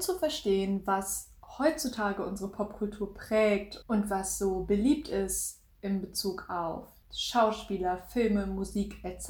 Um 0.00 0.04
zu 0.04 0.18
verstehen, 0.18 0.80
was 0.86 1.28
heutzutage 1.58 2.24
unsere 2.24 2.50
Popkultur 2.50 3.12
prägt 3.12 3.84
und 3.86 4.08
was 4.08 4.38
so 4.38 4.64
beliebt 4.64 5.08
ist 5.08 5.60
in 5.82 6.00
Bezug 6.00 6.48
auf 6.48 6.88
Schauspieler, 7.14 7.98
Filme, 8.08 8.46
Musik 8.46 9.04
etc., 9.04 9.28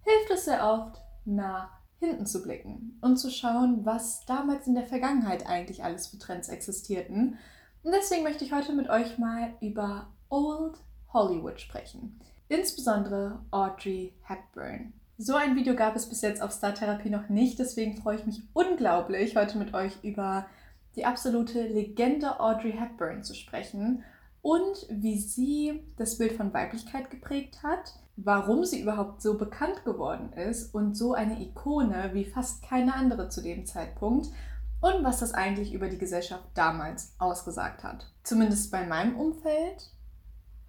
hilft 0.00 0.30
es 0.32 0.46
sehr 0.46 0.66
oft, 0.66 0.98
nach 1.26 1.68
hinten 1.98 2.24
zu 2.24 2.42
blicken 2.42 2.98
und 3.02 3.18
zu 3.18 3.28
schauen, 3.28 3.84
was 3.84 4.24
damals 4.24 4.66
in 4.66 4.76
der 4.76 4.86
Vergangenheit 4.86 5.46
eigentlich 5.46 5.84
alles 5.84 6.06
für 6.06 6.18
Trends 6.18 6.48
existierten. 6.48 7.36
Und 7.82 7.92
deswegen 7.92 8.22
möchte 8.22 8.46
ich 8.46 8.54
heute 8.54 8.72
mit 8.72 8.88
euch 8.88 9.18
mal 9.18 9.52
über 9.60 10.06
Old 10.30 10.78
Hollywood 11.12 11.60
sprechen. 11.60 12.18
Insbesondere 12.48 13.44
Audrey 13.50 14.14
Hepburn. 14.22 14.94
So 15.18 15.34
ein 15.34 15.56
Video 15.56 15.74
gab 15.74 15.96
es 15.96 16.10
bis 16.10 16.20
jetzt 16.20 16.42
auf 16.42 16.52
Star 16.52 16.74
Therapy 16.74 17.08
noch 17.08 17.30
nicht, 17.30 17.58
deswegen 17.58 17.96
freue 17.96 18.16
ich 18.16 18.26
mich 18.26 18.42
unglaublich, 18.52 19.34
heute 19.34 19.56
mit 19.56 19.72
euch 19.72 19.92
über 20.02 20.44
die 20.94 21.06
absolute 21.06 21.62
Legende 21.62 22.38
Audrey 22.38 22.72
Hepburn 22.72 23.24
zu 23.24 23.34
sprechen 23.34 24.04
und 24.42 24.86
wie 24.90 25.18
sie 25.18 25.82
das 25.96 26.18
Bild 26.18 26.32
von 26.32 26.52
Weiblichkeit 26.52 27.10
geprägt 27.10 27.62
hat, 27.62 27.94
warum 28.16 28.66
sie 28.66 28.82
überhaupt 28.82 29.22
so 29.22 29.38
bekannt 29.38 29.86
geworden 29.86 30.34
ist 30.34 30.74
und 30.74 30.94
so 30.94 31.14
eine 31.14 31.40
Ikone 31.40 32.10
wie 32.12 32.26
fast 32.26 32.62
keine 32.62 32.92
andere 32.94 33.30
zu 33.30 33.40
dem 33.40 33.64
Zeitpunkt 33.64 34.28
und 34.82 35.02
was 35.02 35.20
das 35.20 35.32
eigentlich 35.32 35.72
über 35.72 35.88
die 35.88 35.98
Gesellschaft 35.98 36.44
damals 36.52 37.14
ausgesagt 37.18 37.84
hat. 37.84 38.12
Zumindest 38.22 38.70
bei 38.70 38.86
meinem 38.86 39.18
Umfeld 39.18 39.90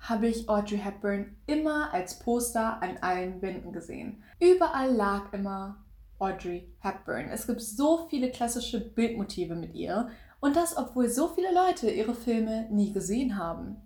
habe 0.07 0.27
ich 0.27 0.47
Audrey 0.47 0.77
Hepburn 0.77 1.35
immer 1.47 1.93
als 1.93 2.19
Poster 2.19 2.81
an 2.81 2.97
allen 3.01 3.41
Wänden 3.41 3.73
gesehen. 3.73 4.23
Überall 4.39 4.93
lag 4.93 5.33
immer 5.33 5.83
Audrey 6.17 6.73
Hepburn. 6.79 7.29
Es 7.29 7.45
gibt 7.45 7.61
so 7.61 8.07
viele 8.09 8.31
klassische 8.31 8.79
Bildmotive 8.79 9.55
mit 9.55 9.75
ihr 9.75 10.09
und 10.39 10.55
das, 10.55 10.77
obwohl 10.77 11.09
so 11.09 11.27
viele 11.27 11.53
Leute 11.53 11.89
ihre 11.89 12.15
Filme 12.15 12.67
nie 12.71 12.93
gesehen 12.93 13.37
haben. 13.37 13.81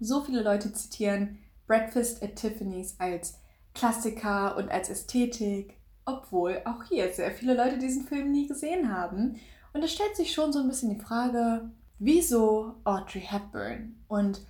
So 0.00 0.22
viele 0.22 0.42
Leute 0.42 0.72
zitieren 0.72 1.38
Breakfast 1.66 2.22
at 2.22 2.36
Tiffany's 2.36 2.96
als 2.98 3.38
Klassiker 3.74 4.56
und 4.56 4.70
als 4.70 4.88
Ästhetik, 4.88 5.78
obwohl 6.04 6.62
auch 6.64 6.84
hier 6.84 7.12
sehr 7.12 7.30
viele 7.30 7.54
Leute 7.54 7.78
diesen 7.78 8.06
Film 8.06 8.32
nie 8.32 8.48
gesehen 8.48 8.92
haben. 8.92 9.36
Und 9.72 9.82
es 9.82 9.92
stellt 9.92 10.16
sich 10.16 10.32
schon 10.32 10.52
so 10.52 10.60
ein 10.60 10.68
bisschen 10.68 10.90
die 10.90 11.04
Frage, 11.04 11.70
wieso 11.98 12.74
Audrey 12.84 13.22
Hepburn? 13.22 13.96
Und 14.08 14.42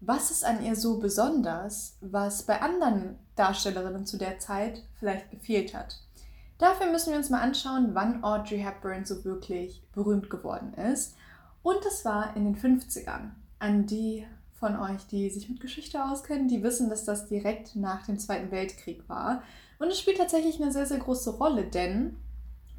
was 0.00 0.30
ist 0.30 0.44
an 0.44 0.64
ihr 0.64 0.76
so 0.76 0.98
besonders, 0.98 1.96
was 2.00 2.44
bei 2.44 2.60
anderen 2.62 3.18
Darstellerinnen 3.36 4.06
zu 4.06 4.16
der 4.16 4.38
Zeit 4.38 4.82
vielleicht 4.98 5.30
gefehlt 5.30 5.74
hat? 5.74 5.98
Dafür 6.58 6.90
müssen 6.90 7.10
wir 7.10 7.18
uns 7.18 7.30
mal 7.30 7.40
anschauen, 7.40 7.90
wann 7.92 8.24
Audrey 8.24 8.58
Hepburn 8.58 9.04
so 9.04 9.24
wirklich 9.24 9.82
berühmt 9.92 10.30
geworden 10.30 10.74
ist. 10.74 11.16
Und 11.62 11.84
es 11.86 12.04
war 12.04 12.36
in 12.36 12.44
den 12.44 12.56
50ern. 12.56 13.30
An 13.58 13.86
die 13.86 14.26
von 14.58 14.78
euch, 14.78 15.06
die 15.06 15.30
sich 15.30 15.48
mit 15.48 15.60
Geschichte 15.60 16.04
auskennen, 16.04 16.48
die 16.48 16.62
wissen, 16.62 16.90
dass 16.90 17.04
das 17.04 17.28
direkt 17.28 17.76
nach 17.76 18.04
dem 18.06 18.18
Zweiten 18.18 18.50
Weltkrieg 18.50 19.08
war. 19.08 19.42
Und 19.78 19.88
es 19.88 19.98
spielt 19.98 20.18
tatsächlich 20.18 20.60
eine 20.60 20.72
sehr, 20.72 20.86
sehr 20.86 20.98
große 20.98 21.30
Rolle, 21.38 21.64
denn 21.64 22.16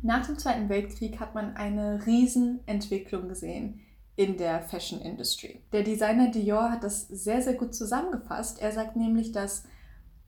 nach 0.03 0.25
dem 0.25 0.37
Zweiten 0.37 0.69
Weltkrieg 0.69 1.19
hat 1.19 1.35
man 1.35 1.55
eine 1.55 2.05
Riesenentwicklung 2.05 3.29
gesehen 3.29 3.81
in 4.15 4.37
der 4.37 4.61
Fashion 4.61 5.01
Industry. 5.01 5.61
Der 5.71 5.83
Designer 5.83 6.29
Dior 6.29 6.71
hat 6.71 6.83
das 6.83 7.07
sehr, 7.07 7.41
sehr 7.41 7.53
gut 7.53 7.73
zusammengefasst. 7.73 8.61
Er 8.61 8.71
sagt 8.71 8.95
nämlich, 8.95 9.31
dass 9.31 9.63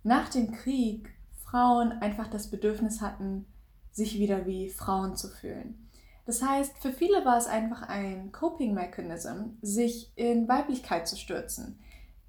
nach 0.03 0.29
dem 0.29 0.51
Krieg 0.51 1.13
Frauen 1.45 1.91
einfach 1.91 2.27
das 2.27 2.49
Bedürfnis 2.49 3.01
hatten, 3.01 3.45
sich 3.91 4.17
wieder 4.17 4.45
wie 4.45 4.69
Frauen 4.69 5.15
zu 5.15 5.29
fühlen. 5.29 5.89
Das 6.25 6.41
heißt, 6.41 6.77
für 6.79 6.91
viele 6.91 7.25
war 7.25 7.37
es 7.37 7.47
einfach 7.47 7.83
ein 7.83 8.31
Coping 8.31 8.73
Mechanism, 8.73 9.57
sich 9.61 10.11
in 10.15 10.47
Weiblichkeit 10.47 11.07
zu 11.07 11.17
stürzen. 11.17 11.79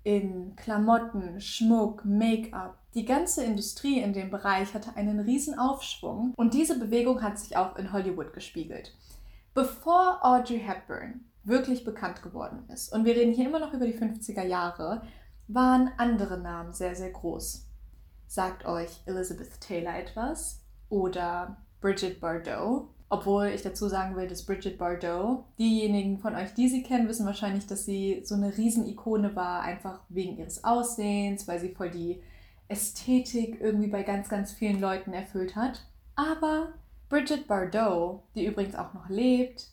In 0.02 0.56
Klamotten, 0.56 1.40
Schmuck, 1.40 2.04
Make-up. 2.04 2.76
Die 2.94 3.06
ganze 3.06 3.44
Industrie 3.44 4.00
in 4.00 4.12
dem 4.12 4.30
Bereich 4.30 4.74
hatte 4.74 4.96
einen 4.96 5.20
riesen 5.20 5.58
Aufschwung 5.58 6.34
und 6.36 6.54
diese 6.54 6.78
Bewegung 6.78 7.22
hat 7.22 7.38
sich 7.38 7.56
auch 7.56 7.76
in 7.76 7.92
Hollywood 7.92 8.32
gespiegelt. 8.32 8.94
Bevor 9.54 10.18
Audrey 10.22 10.60
Hepburn 10.60 11.24
wirklich 11.44 11.84
bekannt 11.84 12.22
geworden 12.22 12.64
ist. 12.72 12.92
Und 12.92 13.04
wir 13.04 13.14
reden 13.14 13.32
hier 13.32 13.46
immer 13.46 13.58
noch 13.58 13.72
über 13.72 13.86
die 13.86 13.98
50er 13.98 14.44
Jahre, 14.44 15.02
waren 15.46 15.90
andere 15.98 16.38
Namen 16.38 16.72
sehr, 16.72 16.94
sehr 16.94 17.10
groß. 17.10 17.66
Sagt 18.26 18.64
euch 18.64 19.02
Elizabeth 19.06 19.60
Taylor 19.60 19.96
etwas 19.96 20.62
oder 20.88 21.58
Bridget 21.80 22.20
Bardot? 22.20 22.88
Obwohl 23.10 23.48
ich 23.48 23.62
dazu 23.62 23.88
sagen 23.88 24.16
will, 24.16 24.26
dass 24.26 24.46
Bridget 24.46 24.78
Bardot, 24.78 25.44
diejenigen 25.58 26.18
von 26.18 26.34
euch, 26.34 26.54
die 26.54 26.68
sie 26.68 26.82
kennen, 26.82 27.06
wissen 27.06 27.26
wahrscheinlich, 27.26 27.66
dass 27.66 27.84
sie 27.84 28.22
so 28.24 28.34
eine 28.34 28.56
Riesenikone 28.56 29.36
war, 29.36 29.60
einfach 29.60 30.00
wegen 30.08 30.38
ihres 30.38 30.64
Aussehens, 30.64 31.46
weil 31.46 31.60
sie 31.60 31.74
voll 31.74 31.90
die 31.90 32.22
Ästhetik 32.66 33.60
irgendwie 33.60 33.88
bei 33.88 34.02
ganz, 34.02 34.28
ganz 34.28 34.52
vielen 34.52 34.80
Leuten 34.80 35.12
erfüllt 35.12 35.54
hat. 35.54 35.86
Aber 36.16 36.72
Bridget 37.08 37.46
Bardot, 37.46 38.22
die 38.34 38.46
übrigens 38.46 38.74
auch 38.74 38.94
noch 38.94 39.08
lebt, 39.08 39.68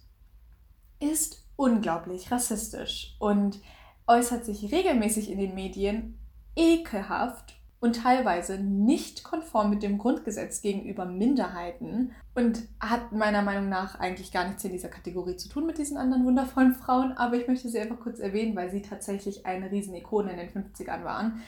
ist 1.00 1.44
unglaublich 1.56 2.32
rassistisch 2.32 3.16
und 3.20 3.60
äußert 4.08 4.46
sich 4.46 4.72
regelmäßig 4.72 5.32
in 5.32 5.40
den 5.40 5.56
Medien 5.56 6.18
ekelhaft 6.56 7.56
und 7.82 7.96
teilweise 8.04 8.60
nicht 8.60 9.24
konform 9.24 9.72
mit 9.72 9.82
dem 9.82 9.98
Grundgesetz 9.98 10.62
gegenüber 10.62 11.06
Minderheiten 11.06 12.12
und 12.36 12.62
hat 12.80 13.12
meiner 13.12 13.42
Meinung 13.42 13.70
nach 13.70 14.00
eigentlich 14.00 14.32
gar 14.32 14.48
nichts 14.48 14.64
in 14.64 14.72
dieser 14.72 14.90
Kategorie 14.90 15.36
zu 15.36 15.50
tun 15.50 15.66
mit 15.66 15.80
diesen 15.80 15.98
anderen 15.98 16.24
wundervollen 16.24 16.76
Frauen, 16.76 17.14
aber 17.14 17.38
ich 17.38 17.48
möchte 17.48 17.70
sie 17.70 17.80
einfach 17.80 18.00
kurz 18.00 18.20
erwähnen, 18.20 18.56
weil 18.56 18.70
sie 18.70 18.84
tatsächlich 18.84 19.48
eine 19.48 19.72
Riesenikone 19.72 20.32
in 20.32 20.38
den 20.38 20.50
50ern 20.50 21.04
waren. 21.04 21.42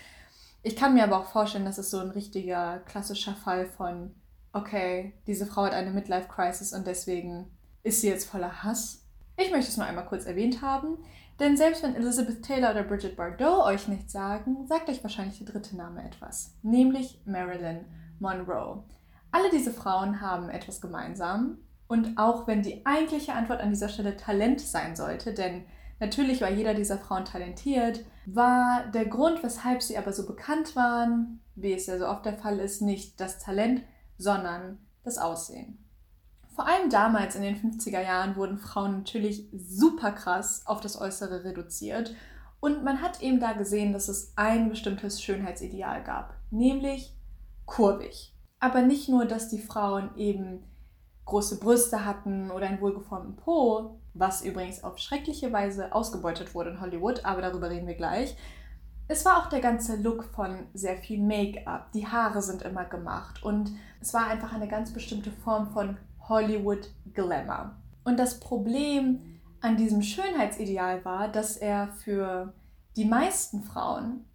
Ich 0.63 0.75
kann 0.75 0.95
mir 0.95 1.03
aber 1.03 1.19
auch 1.19 1.31
vorstellen, 1.31 1.65
dass 1.65 1.77
es 1.77 1.91
so 1.91 1.99
ein 1.99 2.09
richtiger 2.09 2.79
klassischer 2.79 3.35
Fall 3.35 3.67
von, 3.67 4.15
okay, 4.53 5.13
diese 5.27 5.45
Frau 5.45 5.65
hat 5.65 5.73
eine 5.73 5.91
Midlife-Crisis 5.91 6.73
und 6.73 6.87
deswegen 6.87 7.51
ist 7.83 8.01
sie 8.01 8.07
jetzt 8.07 8.25
voller 8.25 8.63
Hass 8.63 9.02
ich 9.37 9.51
möchte 9.51 9.69
es 9.69 9.77
nur 9.77 9.85
einmal 9.85 10.05
kurz 10.05 10.25
erwähnt 10.25 10.61
haben, 10.61 10.97
denn 11.39 11.57
selbst 11.57 11.81
wenn 11.83 11.95
Elizabeth 11.95 12.43
Taylor 12.43 12.71
oder 12.71 12.83
Bridget 12.83 13.15
Bardot 13.15 13.65
euch 13.65 13.87
nichts 13.87 14.13
sagen, 14.13 14.67
sagt 14.67 14.89
euch 14.89 15.03
wahrscheinlich 15.03 15.39
der 15.39 15.51
dritte 15.51 15.75
Name 15.75 16.05
etwas, 16.05 16.55
nämlich 16.61 17.21
Marilyn 17.25 17.85
Monroe. 18.19 18.83
Alle 19.31 19.49
diese 19.49 19.71
Frauen 19.71 20.21
haben 20.21 20.49
etwas 20.49 20.79
gemeinsam 20.79 21.57
und 21.87 22.17
auch 22.17 22.47
wenn 22.47 22.61
die 22.61 22.85
eigentliche 22.85 23.33
Antwort 23.33 23.61
an 23.61 23.71
dieser 23.71 23.89
Stelle 23.89 24.15
Talent 24.15 24.61
sein 24.61 24.95
sollte, 24.95 25.33
denn 25.33 25.65
natürlich 25.99 26.39
war 26.41 26.51
jeder 26.51 26.75
dieser 26.75 26.99
Frauen 26.99 27.25
talentiert, 27.25 28.05
war 28.25 28.85
der 28.93 29.05
Grund, 29.05 29.43
weshalb 29.43 29.81
sie 29.81 29.97
aber 29.97 30.13
so 30.13 30.27
bekannt 30.27 30.75
waren, 30.75 31.41
wie 31.55 31.73
es 31.73 31.87
ja 31.87 31.97
so 31.97 32.07
oft 32.07 32.25
der 32.25 32.37
Fall 32.37 32.59
ist, 32.59 32.81
nicht 32.81 33.19
das 33.19 33.39
Talent, 33.39 33.81
sondern 34.17 34.77
das 35.03 35.17
Aussehen. 35.17 35.82
Vor 36.55 36.67
allem 36.67 36.89
damals 36.89 37.35
in 37.35 37.41
den 37.41 37.55
50er 37.55 38.01
Jahren 38.01 38.35
wurden 38.35 38.59
Frauen 38.59 38.97
natürlich 38.97 39.49
super 39.53 40.11
krass 40.11 40.61
auf 40.65 40.81
das 40.81 40.99
Äußere 40.99 41.43
reduziert. 41.43 42.13
Und 42.59 42.83
man 42.83 43.01
hat 43.01 43.21
eben 43.21 43.39
da 43.39 43.53
gesehen, 43.53 43.91
dass 43.91 44.07
es 44.07 44.33
ein 44.35 44.69
bestimmtes 44.69 45.21
Schönheitsideal 45.21 46.03
gab, 46.03 46.35
nämlich 46.51 47.13
kurvig. 47.65 48.33
Aber 48.59 48.81
nicht 48.81 49.09
nur, 49.09 49.25
dass 49.25 49.49
die 49.49 49.59
Frauen 49.59 50.15
eben 50.15 50.63
große 51.25 51.59
Brüste 51.59 52.05
hatten 52.05 52.51
oder 52.51 52.67
einen 52.67 52.81
wohlgeformten 52.81 53.35
Po, 53.35 53.99
was 54.13 54.43
übrigens 54.43 54.83
auf 54.83 54.99
schreckliche 54.99 55.51
Weise 55.51 55.93
ausgebeutet 55.93 56.53
wurde 56.53 56.71
in 56.71 56.81
Hollywood, 56.81 57.25
aber 57.25 57.41
darüber 57.41 57.69
reden 57.69 57.87
wir 57.87 57.95
gleich. 57.95 58.37
Es 59.07 59.25
war 59.25 59.39
auch 59.39 59.49
der 59.49 59.59
ganze 59.59 59.97
Look 59.97 60.23
von 60.23 60.67
sehr 60.73 60.97
viel 60.97 61.19
Make-up. 61.19 61.91
Die 61.91 62.07
Haare 62.07 62.41
sind 62.41 62.61
immer 62.61 62.85
gemacht 62.85 63.43
und 63.43 63.71
es 63.99 64.13
war 64.13 64.27
einfach 64.27 64.53
eine 64.53 64.67
ganz 64.67 64.93
bestimmte 64.93 65.31
Form 65.31 65.71
von 65.71 65.97
Hollywood 66.29 66.89
Glamour. 67.13 67.75
Und 68.03 68.17
das 68.17 68.39
Problem 68.39 69.21
an 69.61 69.77
diesem 69.77 70.01
Schönheitsideal 70.01 71.05
war, 71.05 71.29
dass 71.29 71.57
er 71.57 71.87
für 71.87 72.53
die 72.95 73.05
meisten 73.05 73.63
Frauen 73.63 74.25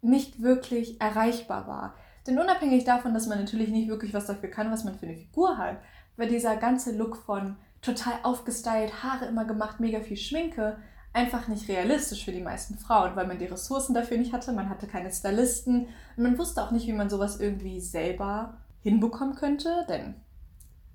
nicht 0.00 0.42
wirklich 0.42 1.00
erreichbar 1.00 1.66
war. 1.66 1.94
Denn 2.26 2.38
unabhängig 2.38 2.84
davon, 2.84 3.14
dass 3.14 3.26
man 3.26 3.38
natürlich 3.38 3.68
nicht 3.68 3.88
wirklich 3.88 4.14
was 4.14 4.26
dafür 4.26 4.48
kann, 4.48 4.70
was 4.70 4.84
man 4.84 4.98
für 4.98 5.06
eine 5.06 5.16
Figur 5.16 5.58
hat, 5.58 5.78
war 6.16 6.26
dieser 6.26 6.56
ganze 6.56 6.96
Look 6.96 7.16
von 7.16 7.56
total 7.80 8.14
aufgestylt, 8.22 9.02
Haare 9.02 9.26
immer 9.26 9.44
gemacht, 9.44 9.80
mega 9.80 10.00
viel 10.00 10.16
Schminke, 10.16 10.78
einfach 11.12 11.48
nicht 11.48 11.68
realistisch 11.68 12.24
für 12.24 12.32
die 12.32 12.40
meisten 12.40 12.78
Frauen, 12.78 13.16
weil 13.16 13.26
man 13.26 13.38
die 13.38 13.46
Ressourcen 13.46 13.94
dafür 13.94 14.18
nicht 14.18 14.32
hatte, 14.32 14.52
man 14.52 14.70
hatte 14.70 14.86
keine 14.86 15.10
Stylisten 15.10 15.88
und 16.16 16.22
man 16.22 16.38
wusste 16.38 16.62
auch 16.62 16.70
nicht, 16.70 16.86
wie 16.86 16.92
man 16.92 17.10
sowas 17.10 17.40
irgendwie 17.40 17.80
selber 17.80 18.58
hinbekommen 18.80 19.34
könnte, 19.34 19.84
denn 19.88 20.14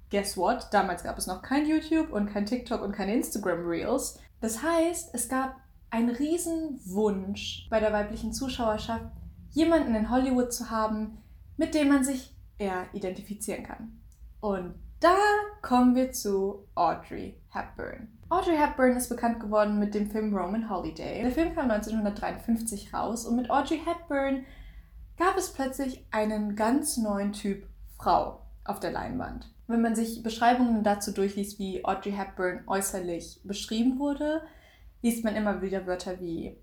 guess 0.10 0.38
what? 0.38 0.68
Damals 0.72 1.04
gab 1.04 1.18
es 1.18 1.28
noch 1.28 1.42
kein 1.42 1.66
YouTube 1.66 2.12
und 2.12 2.32
kein 2.32 2.46
TikTok 2.46 2.82
und 2.82 2.92
keine 2.92 3.14
Instagram 3.14 3.66
Reels. 3.66 4.20
Das 4.42 4.62
heißt, 4.62 5.14
es 5.14 5.30
gab 5.30 5.56
einen 5.90 6.10
riesen 6.10 6.80
Wunsch 6.86 7.68
bei 7.70 7.80
der 7.80 7.94
weiblichen 7.94 8.34
Zuschauerschaft, 8.34 9.06
jemanden 9.52 9.96
in 9.96 10.10
Hollywood 10.10 10.54
zu 10.54 10.70
haben, 10.70 11.18
mit 11.56 11.74
dem 11.74 11.90
man 11.90 12.04
sich 12.04 12.36
eher 12.58 12.86
identifizieren 12.94 13.64
kann. 13.64 14.00
Und 14.40 14.76
Da 15.00 15.16
kommen 15.62 15.96
wir 15.96 16.12
zu 16.12 16.68
Audrey 16.74 17.40
Hepburn. 17.50 18.08
Audrey 18.30 18.58
Hepburn 18.58 18.98
ist 18.98 19.10
bekannt 19.10 19.40
geworden 19.40 19.78
mit 19.78 19.94
dem 19.94 20.10
Film 20.10 20.36
Roman 20.36 20.70
Holiday. 20.70 21.22
Der 21.22 21.32
Film 21.32 21.54
kam 21.54 21.70
1953 21.70 22.94
raus 22.94 23.26
und 23.26 23.36
mit 23.36 23.50
Audrey 23.52 23.80
Hepburn 23.86 24.46
gab 25.18 25.38
es 25.38 25.54
plötzlich 25.54 26.06
einen 26.12 26.56
ganz 26.56 26.98
neuen 26.98 27.32
Typ 27.32 27.68
Frau 27.98 28.42
auf 28.64 28.80
der 28.80 28.92
Leinwand. 28.92 29.54
Wenn 29.68 29.82
man 29.82 29.96
sich 29.96 30.24
Beschreibungen 30.24 30.84
dazu 30.84 31.12
durchliest, 31.12 31.60
wie 31.60 31.84
Audrey 31.84 32.14
Hepburn 32.14 32.64
äußerlich 32.68 33.42
beschrieben 33.44 34.00
wurde, 34.00 34.42
liest 35.02 35.24
man 35.24 35.36
immer 35.36 35.62
wieder 35.62 35.86
Wörter 35.86 36.20
wie 36.22 36.58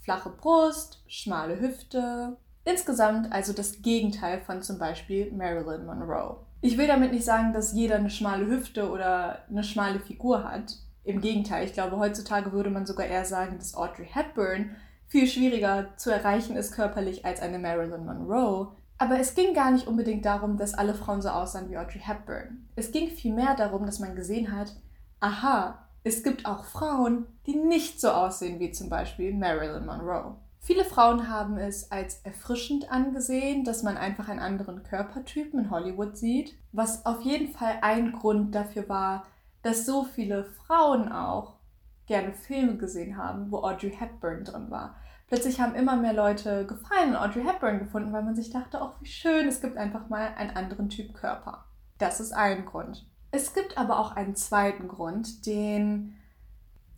flache 0.00 0.30
Brust, 0.30 1.02
schmale 1.06 1.60
Hüfte. 1.60 2.36
Insgesamt 2.64 3.32
also 3.32 3.52
das 3.52 3.82
Gegenteil 3.82 4.40
von 4.42 4.62
zum 4.62 4.78
Beispiel 4.78 5.32
Marilyn 5.32 5.86
Monroe. 5.86 6.44
Ich 6.60 6.78
will 6.78 6.86
damit 6.86 7.12
nicht 7.12 7.24
sagen, 7.24 7.52
dass 7.52 7.72
jeder 7.72 7.96
eine 7.96 8.10
schmale 8.10 8.46
Hüfte 8.46 8.90
oder 8.90 9.44
eine 9.48 9.64
schmale 9.64 9.98
Figur 9.98 10.44
hat. 10.44 10.76
Im 11.04 11.20
Gegenteil, 11.20 11.64
ich 11.64 11.72
glaube, 11.72 11.96
heutzutage 11.96 12.52
würde 12.52 12.70
man 12.70 12.86
sogar 12.86 13.06
eher 13.06 13.24
sagen, 13.24 13.58
dass 13.58 13.74
Audrey 13.74 14.06
Hepburn 14.06 14.76
viel 15.08 15.26
schwieriger 15.26 15.88
zu 15.96 16.10
erreichen 16.10 16.56
ist 16.56 16.72
körperlich 16.72 17.24
als 17.24 17.40
eine 17.40 17.58
Marilyn 17.58 18.04
Monroe. 18.04 18.76
Aber 19.02 19.18
es 19.18 19.34
ging 19.34 19.52
gar 19.52 19.72
nicht 19.72 19.88
unbedingt 19.88 20.24
darum, 20.24 20.56
dass 20.56 20.74
alle 20.74 20.94
Frauen 20.94 21.22
so 21.22 21.28
aussahen 21.28 21.68
wie 21.68 21.76
Audrey 21.76 21.98
Hepburn. 21.98 22.68
Es 22.76 22.92
ging 22.92 23.08
vielmehr 23.08 23.56
darum, 23.56 23.84
dass 23.84 23.98
man 23.98 24.14
gesehen 24.14 24.56
hat, 24.56 24.76
aha, 25.18 25.88
es 26.04 26.22
gibt 26.22 26.46
auch 26.46 26.62
Frauen, 26.62 27.26
die 27.46 27.56
nicht 27.56 28.00
so 28.00 28.10
aussehen 28.10 28.60
wie 28.60 28.70
zum 28.70 28.88
Beispiel 28.88 29.34
Marilyn 29.34 29.86
Monroe. 29.86 30.36
Viele 30.60 30.84
Frauen 30.84 31.28
haben 31.28 31.58
es 31.58 31.90
als 31.90 32.20
erfrischend 32.22 32.92
angesehen, 32.92 33.64
dass 33.64 33.82
man 33.82 33.96
einfach 33.96 34.28
einen 34.28 34.38
anderen 34.38 34.84
Körpertypen 34.84 35.58
in 35.58 35.70
Hollywood 35.72 36.16
sieht, 36.16 36.54
was 36.70 37.04
auf 37.04 37.22
jeden 37.22 37.52
Fall 37.52 37.78
ein 37.80 38.12
Grund 38.12 38.54
dafür 38.54 38.88
war, 38.88 39.24
dass 39.62 39.84
so 39.84 40.04
viele 40.04 40.44
Frauen 40.44 41.10
auch 41.10 41.54
gerne 42.06 42.34
Filme 42.34 42.76
gesehen 42.76 43.16
haben, 43.16 43.50
wo 43.50 43.64
Audrey 43.64 43.90
Hepburn 43.90 44.44
drin 44.44 44.70
war. 44.70 44.94
Plötzlich 45.32 45.62
haben 45.62 45.74
immer 45.74 45.96
mehr 45.96 46.12
Leute 46.12 46.66
Gefallen 46.66 47.16
an 47.16 47.30
Audrey 47.30 47.42
Hepburn 47.42 47.78
gefunden, 47.78 48.12
weil 48.12 48.22
man 48.22 48.36
sich 48.36 48.50
dachte, 48.50 48.78
ach 48.82 49.00
wie 49.00 49.06
schön, 49.06 49.48
es 49.48 49.62
gibt 49.62 49.78
einfach 49.78 50.10
mal 50.10 50.34
einen 50.36 50.54
anderen 50.54 50.90
Typ 50.90 51.14
Körper. 51.14 51.64
Das 51.96 52.20
ist 52.20 52.32
ein 52.32 52.66
Grund. 52.66 53.06
Es 53.30 53.54
gibt 53.54 53.78
aber 53.78 53.98
auch 53.98 54.14
einen 54.14 54.36
zweiten 54.36 54.88
Grund, 54.88 55.46
den 55.46 56.18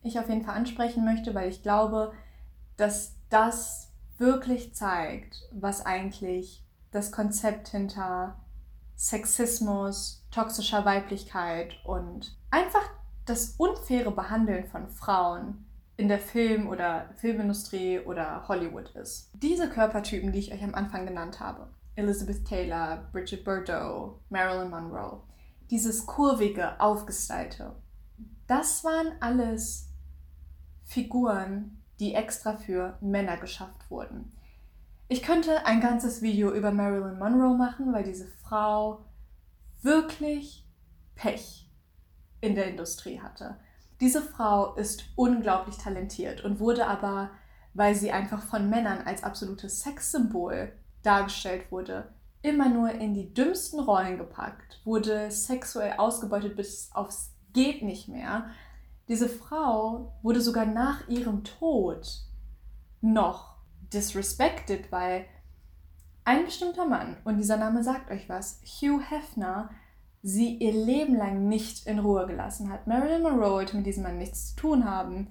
ich 0.02 0.18
auf 0.18 0.28
jeden 0.28 0.42
Fall 0.42 0.56
ansprechen 0.56 1.04
möchte, 1.04 1.32
weil 1.32 1.48
ich 1.48 1.62
glaube, 1.62 2.12
dass 2.76 3.14
das 3.30 3.92
wirklich 4.18 4.74
zeigt, 4.74 5.40
was 5.52 5.86
eigentlich 5.86 6.66
das 6.90 7.12
Konzept 7.12 7.68
hinter 7.68 8.40
Sexismus, 8.96 10.26
toxischer 10.32 10.84
Weiblichkeit 10.84 11.76
und 11.84 12.36
einfach 12.50 12.90
das 13.26 13.54
unfaire 13.58 14.10
Behandeln 14.10 14.66
von 14.66 14.88
Frauen 14.88 15.63
in 15.96 16.08
der 16.08 16.18
Film- 16.18 16.68
oder 16.68 17.10
Filmindustrie 17.16 18.00
oder 18.00 18.46
Hollywood 18.48 18.90
ist. 18.96 19.30
Diese 19.34 19.68
Körpertypen, 19.68 20.32
die 20.32 20.40
ich 20.40 20.52
euch 20.52 20.62
am 20.62 20.74
Anfang 20.74 21.06
genannt 21.06 21.40
habe, 21.40 21.68
Elizabeth 21.96 22.44
Taylor, 22.44 23.08
Bridget 23.12 23.44
Bardot, 23.44 24.20
Marilyn 24.28 24.70
Monroe, 24.70 25.22
dieses 25.70 26.04
kurvige, 26.06 26.80
aufgestylte, 26.80 27.76
das 28.46 28.84
waren 28.84 29.12
alles 29.20 29.88
Figuren, 30.84 31.82
die 32.00 32.14
extra 32.14 32.56
für 32.56 32.98
Männer 33.00 33.36
geschafft 33.36 33.90
wurden. 33.90 34.32
Ich 35.08 35.22
könnte 35.22 35.64
ein 35.66 35.80
ganzes 35.80 36.22
Video 36.22 36.52
über 36.52 36.72
Marilyn 36.72 37.18
Monroe 37.18 37.56
machen, 37.56 37.92
weil 37.92 38.04
diese 38.04 38.26
Frau 38.26 39.04
wirklich 39.82 40.66
Pech 41.14 41.70
in 42.40 42.54
der 42.54 42.66
Industrie 42.66 43.20
hatte. 43.20 43.56
Diese 44.04 44.20
Frau 44.20 44.74
ist 44.74 45.06
unglaublich 45.16 45.78
talentiert 45.78 46.44
und 46.44 46.60
wurde 46.60 46.86
aber, 46.86 47.30
weil 47.72 47.94
sie 47.94 48.12
einfach 48.12 48.42
von 48.42 48.68
Männern 48.68 48.98
als 49.06 49.24
absolutes 49.24 49.80
Sexsymbol 49.80 50.74
dargestellt 51.02 51.72
wurde, 51.72 52.12
immer 52.42 52.68
nur 52.68 52.90
in 52.90 53.14
die 53.14 53.32
dümmsten 53.32 53.80
Rollen 53.80 54.18
gepackt, 54.18 54.82
wurde 54.84 55.30
sexuell 55.30 55.94
ausgebeutet 55.96 56.54
bis 56.54 56.90
aufs 56.92 57.32
geht 57.54 57.80
nicht 57.80 58.08
mehr. 58.08 58.50
Diese 59.08 59.26
Frau 59.26 60.12
wurde 60.20 60.42
sogar 60.42 60.66
nach 60.66 61.08
ihrem 61.08 61.42
Tod 61.42 62.06
noch 63.00 63.54
disrespected, 63.90 64.92
weil 64.92 65.24
ein 66.24 66.44
bestimmter 66.44 66.84
Mann, 66.84 67.16
und 67.24 67.38
dieser 67.38 67.56
Name 67.56 67.82
sagt 67.82 68.10
euch 68.10 68.28
was, 68.28 68.60
Hugh 68.66 69.02
Hefner, 69.02 69.70
sie 70.24 70.56
ihr 70.56 70.72
Leben 70.72 71.14
lang 71.16 71.48
nicht 71.48 71.86
in 71.86 71.98
Ruhe 71.98 72.26
gelassen 72.26 72.72
hat. 72.72 72.86
Marilyn 72.86 73.22
Monroe 73.22 73.50
wollte 73.50 73.76
mit 73.76 73.84
diesem 73.84 74.04
Mann 74.04 74.16
nichts 74.16 74.54
zu 74.54 74.56
tun 74.56 74.90
haben. 74.90 75.28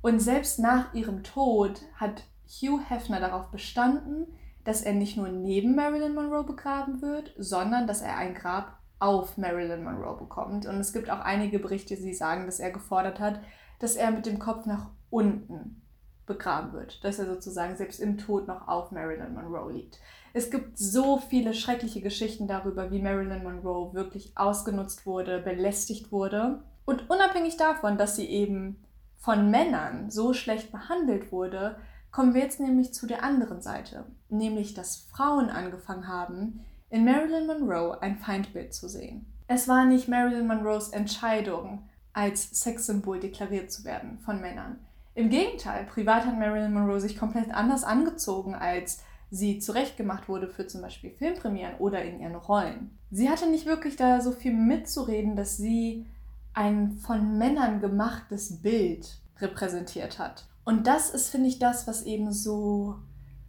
Und 0.00 0.18
selbst 0.18 0.58
nach 0.58 0.94
ihrem 0.94 1.22
Tod 1.22 1.82
hat 1.94 2.24
Hugh 2.48 2.80
Hefner 2.88 3.20
darauf 3.20 3.50
bestanden, 3.50 4.26
dass 4.64 4.80
er 4.80 4.94
nicht 4.94 5.18
nur 5.18 5.28
neben 5.28 5.74
Marilyn 5.74 6.14
Monroe 6.14 6.42
begraben 6.42 7.02
wird, 7.02 7.34
sondern 7.36 7.86
dass 7.86 8.00
er 8.00 8.16
ein 8.16 8.34
Grab 8.34 8.78
auf 8.98 9.36
Marilyn 9.36 9.84
Monroe 9.84 10.16
bekommt. 10.16 10.64
Und 10.64 10.76
es 10.76 10.94
gibt 10.94 11.10
auch 11.10 11.20
einige 11.20 11.58
Berichte, 11.58 11.96
die 11.96 12.14
sagen, 12.14 12.46
dass 12.46 12.60
er 12.60 12.70
gefordert 12.70 13.20
hat, 13.20 13.40
dass 13.78 13.94
er 13.94 14.10
mit 14.10 14.24
dem 14.24 14.38
Kopf 14.38 14.64
nach 14.64 14.88
unten 15.10 15.82
begraben 16.30 16.72
wird, 16.72 17.04
dass 17.04 17.18
er 17.18 17.26
sozusagen 17.26 17.76
selbst 17.76 18.00
im 18.00 18.16
Tod 18.16 18.48
noch 18.48 18.68
auf 18.68 18.92
Marilyn 18.92 19.34
Monroe 19.34 19.72
liegt. 19.72 19.98
Es 20.32 20.50
gibt 20.50 20.78
so 20.78 21.18
viele 21.18 21.52
schreckliche 21.52 22.00
Geschichten 22.00 22.46
darüber, 22.46 22.90
wie 22.90 23.02
Marilyn 23.02 23.42
Monroe 23.42 23.92
wirklich 23.92 24.32
ausgenutzt 24.36 25.04
wurde, 25.04 25.40
belästigt 25.40 26.12
wurde. 26.12 26.62
Und 26.84 27.10
unabhängig 27.10 27.56
davon, 27.56 27.98
dass 27.98 28.16
sie 28.16 28.26
eben 28.26 28.82
von 29.18 29.50
Männern 29.50 30.10
so 30.10 30.32
schlecht 30.32 30.72
behandelt 30.72 31.32
wurde, 31.32 31.76
kommen 32.12 32.32
wir 32.32 32.42
jetzt 32.42 32.60
nämlich 32.60 32.94
zu 32.94 33.06
der 33.06 33.22
anderen 33.22 33.60
Seite, 33.60 34.06
nämlich 34.28 34.74
dass 34.74 35.08
Frauen 35.12 35.50
angefangen 35.50 36.08
haben, 36.08 36.64
in 36.88 37.04
Marilyn 37.04 37.46
Monroe 37.46 38.00
ein 38.00 38.18
Feindbild 38.18 38.72
zu 38.72 38.88
sehen. 38.88 39.26
Es 39.46 39.68
war 39.68 39.84
nicht 39.84 40.08
Marilyn 40.08 40.46
Monroes 40.46 40.90
Entscheidung, 40.90 41.88
als 42.12 42.50
Sexsymbol 42.60 43.20
deklariert 43.20 43.70
zu 43.70 43.84
werden 43.84 44.18
von 44.24 44.40
Männern. 44.40 44.78
Im 45.14 45.28
Gegenteil, 45.28 45.84
privat 45.84 46.24
hat 46.24 46.38
Marilyn 46.38 46.72
Monroe 46.72 47.00
sich 47.00 47.18
komplett 47.18 47.52
anders 47.52 47.84
angezogen, 47.84 48.54
als 48.54 49.02
sie 49.30 49.58
zurechtgemacht 49.58 50.28
wurde 50.28 50.48
für 50.48 50.66
zum 50.66 50.82
Beispiel 50.82 51.10
Filmpremieren 51.10 51.76
oder 51.78 52.02
in 52.02 52.20
ihren 52.20 52.36
Rollen. 52.36 52.98
Sie 53.10 53.28
hatte 53.28 53.48
nicht 53.48 53.66
wirklich 53.66 53.96
da 53.96 54.20
so 54.20 54.32
viel 54.32 54.52
mitzureden, 54.52 55.36
dass 55.36 55.56
sie 55.56 56.06
ein 56.52 56.92
von 56.92 57.38
Männern 57.38 57.80
gemachtes 57.80 58.60
Bild 58.62 59.20
repräsentiert 59.38 60.18
hat. 60.18 60.46
Und 60.64 60.86
das 60.86 61.10
ist, 61.10 61.30
finde 61.30 61.48
ich, 61.48 61.58
das, 61.58 61.86
was 61.86 62.02
eben 62.02 62.32
so 62.32 62.96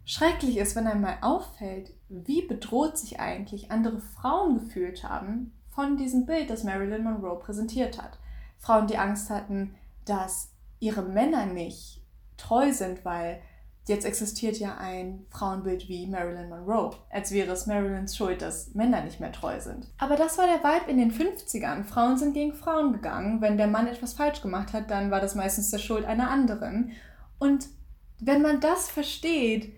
schrecklich 0.04 0.56
ist, 0.56 0.74
wenn 0.74 0.86
einmal 0.86 1.18
auffällt, 1.20 1.92
wie 2.08 2.46
bedroht 2.46 2.98
sich 2.98 3.20
eigentlich 3.20 3.70
andere 3.70 4.00
Frauen 4.00 4.54
gefühlt 4.54 5.04
haben 5.04 5.52
von 5.70 5.96
diesem 5.96 6.26
Bild, 6.26 6.50
das 6.50 6.64
Marilyn 6.64 7.04
Monroe 7.04 7.38
präsentiert 7.38 8.00
hat. 8.00 8.18
Frauen, 8.58 8.86
die 8.86 8.98
Angst 8.98 9.30
hatten, 9.30 9.74
dass 10.04 10.51
ihre 10.82 11.02
Männer 11.02 11.46
nicht 11.46 12.02
treu 12.36 12.72
sind, 12.72 13.04
weil 13.04 13.40
jetzt 13.86 14.04
existiert 14.04 14.58
ja 14.58 14.76
ein 14.76 15.24
Frauenbild 15.30 15.88
wie 15.88 16.08
Marilyn 16.08 16.48
Monroe, 16.48 16.96
als 17.08 17.30
wäre 17.30 17.52
es 17.52 17.66
Marilyns 17.66 18.16
Schuld, 18.16 18.42
dass 18.42 18.74
Männer 18.74 19.02
nicht 19.02 19.20
mehr 19.20 19.30
treu 19.30 19.60
sind. 19.60 19.86
Aber 19.98 20.16
das 20.16 20.38
war 20.38 20.46
der 20.46 20.62
Vibe 20.62 20.90
in 20.90 20.98
den 20.98 21.12
50ern. 21.12 21.84
Frauen 21.84 22.18
sind 22.18 22.34
gegen 22.34 22.54
Frauen 22.54 22.92
gegangen. 22.92 23.40
Wenn 23.40 23.58
der 23.58 23.68
Mann 23.68 23.86
etwas 23.86 24.14
falsch 24.14 24.42
gemacht 24.42 24.72
hat, 24.72 24.90
dann 24.90 25.12
war 25.12 25.20
das 25.20 25.36
meistens 25.36 25.70
der 25.70 25.78
Schuld 25.78 26.04
einer 26.04 26.30
anderen. 26.30 26.90
Und 27.38 27.68
wenn 28.18 28.42
man 28.42 28.60
das 28.60 28.88
versteht, 28.90 29.72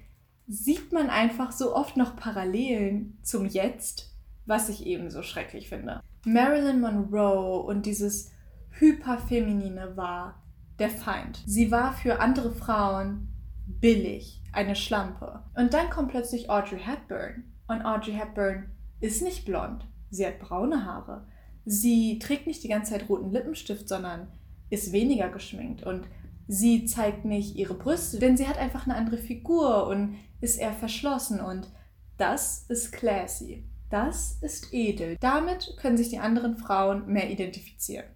sieht 0.46 0.90
man 0.92 1.11
einfach 1.11 1.52
so 1.52 1.76
oft 1.76 1.99
noch 1.99 2.16
Parallelen 2.16 3.18
zum 3.23 3.44
Jetzt, 3.44 4.11
was 4.46 4.70
ich 4.70 4.87
eben 4.87 5.11
so 5.11 5.23
schrecklich 5.23 5.68
finde. 5.68 6.00
Marilyn 6.25 6.80
Monroe 6.80 7.62
und 7.62 7.84
dieses 7.84 8.30
Hyperfeminine 8.70 9.96
war 9.96 10.44
der 10.78 10.90
Feind. 10.90 11.43
Sie 11.47 11.71
war 11.71 11.93
für 11.93 12.21
andere 12.21 12.52
Frauen 12.52 13.28
billig, 13.66 14.43
eine 14.52 14.76
Schlampe. 14.76 15.43
Und 15.57 15.75
dann 15.75 15.90
kommt 15.90 16.11
plötzlich 16.11 16.50
Audrey 16.50 16.81
Hepburn. 16.81 17.45
Und 17.66 17.83
Audrey 17.83 18.12
Hepburn 18.12 18.71
ist 19.00 19.23
nicht 19.23 19.45
blond. 19.45 19.87
Sie 20.11 20.26
hat 20.26 20.38
braune 20.38 20.85
Haare. 20.85 21.26
Sie 21.64 22.19
trägt 22.19 22.47
nicht 22.47 22.62
die 22.62 22.69
ganze 22.69 22.93
Zeit 22.93 23.09
roten 23.09 23.31
Lippenstift, 23.31 23.88
sondern 23.88 24.28
ist 24.71 24.93
weniger 24.93 25.28
geschminkt. 25.28 25.83
Und 25.83 26.07
sie 26.47 26.85
zeigt 26.85 27.25
nicht 27.25 27.57
ihre 27.57 27.75
Brüste, 27.75 28.19
denn 28.19 28.37
sie 28.37 28.47
hat 28.47 28.59
einfach 28.59 28.87
eine 28.87 28.97
andere 28.97 29.19
Figur 29.19 29.87
und 29.87 30.16
ist 30.40 30.59
eher 30.59 30.73
verschlossen. 30.73 31.40
Und 31.40 31.69
das 32.16 32.66
ist 32.69 32.93
classy. 32.93 33.64
Das 33.90 34.38
ist 34.40 34.73
edel. 34.73 35.16
Damit 35.21 35.76
können 35.81 35.97
sich 35.97 36.11
die 36.11 36.19
anderen 36.19 36.57
Frauen 36.57 37.07
mehr 37.07 37.31
identifizieren. 37.31 38.07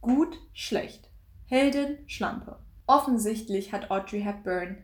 Gut, 0.00 0.38
schlecht. 0.52 1.05
Heldin, 1.46 1.98
Schlampe. 2.06 2.58
Offensichtlich 2.86 3.72
hat 3.72 3.90
Audrey 3.90 4.22
Hepburn 4.22 4.78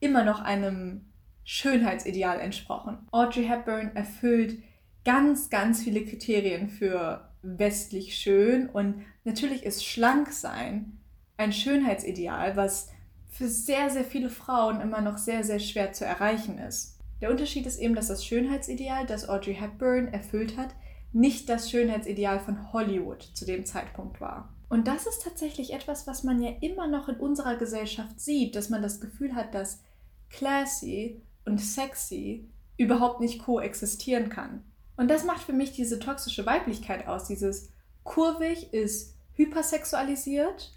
immer 0.00 0.24
noch 0.24 0.40
einem 0.40 1.12
Schönheitsideal 1.44 2.40
entsprochen. 2.40 2.98
Audrey 3.10 3.44
Hepburn 3.44 3.94
erfüllt 3.94 4.62
ganz, 5.04 5.50
ganz 5.50 5.82
viele 5.82 6.04
Kriterien 6.04 6.68
für 6.68 7.28
westlich 7.42 8.16
schön 8.16 8.68
und 8.68 9.04
natürlich 9.24 9.64
ist 9.64 9.84
schlank 9.84 10.32
sein 10.32 10.98
ein 11.36 11.52
Schönheitsideal, 11.52 12.56
was 12.56 12.90
für 13.28 13.48
sehr, 13.48 13.90
sehr 13.90 14.04
viele 14.04 14.28
Frauen 14.28 14.80
immer 14.80 15.00
noch 15.00 15.18
sehr, 15.18 15.42
sehr 15.42 15.58
schwer 15.58 15.92
zu 15.92 16.04
erreichen 16.04 16.58
ist. 16.58 16.98
Der 17.20 17.30
Unterschied 17.30 17.66
ist 17.66 17.78
eben, 17.78 17.94
dass 17.94 18.08
das 18.08 18.24
Schönheitsideal, 18.24 19.06
das 19.06 19.28
Audrey 19.28 19.54
Hepburn 19.54 20.08
erfüllt 20.08 20.56
hat, 20.56 20.74
nicht 21.12 21.48
das 21.48 21.70
Schönheitsideal 21.70 22.40
von 22.40 22.72
Hollywood 22.72 23.22
zu 23.22 23.44
dem 23.44 23.64
Zeitpunkt 23.64 24.20
war. 24.20 24.52
Und 24.72 24.88
das 24.88 25.06
ist 25.06 25.22
tatsächlich 25.22 25.74
etwas, 25.74 26.06
was 26.06 26.22
man 26.22 26.40
ja 26.40 26.50
immer 26.62 26.86
noch 26.86 27.10
in 27.10 27.16
unserer 27.16 27.56
Gesellschaft 27.56 28.18
sieht, 28.18 28.56
dass 28.56 28.70
man 28.70 28.80
das 28.80 29.02
Gefühl 29.02 29.34
hat, 29.34 29.52
dass 29.52 29.82
classy 30.30 31.20
und 31.44 31.60
sexy 31.60 32.48
überhaupt 32.78 33.20
nicht 33.20 33.42
koexistieren 33.42 34.30
kann. 34.30 34.64
Und 34.96 35.10
das 35.10 35.24
macht 35.24 35.42
für 35.42 35.52
mich 35.52 35.72
diese 35.72 35.98
toxische 35.98 36.46
Weiblichkeit 36.46 37.06
aus. 37.06 37.26
Dieses 37.26 37.68
kurvig 38.02 38.72
ist 38.72 39.14
hypersexualisiert 39.34 40.72